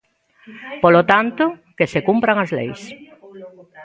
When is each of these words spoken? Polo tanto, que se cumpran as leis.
Polo 0.83 1.01
tanto, 1.11 1.43
que 1.77 1.85
se 1.93 1.99
cumpran 2.07 2.37
as 2.43 2.51
leis. 2.57 2.81